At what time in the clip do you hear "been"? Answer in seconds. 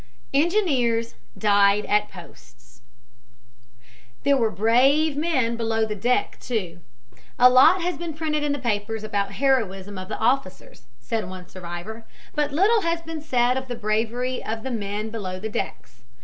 7.99-8.15, 13.03-13.21